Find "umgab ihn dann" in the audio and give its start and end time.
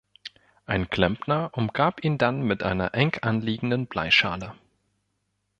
1.53-2.41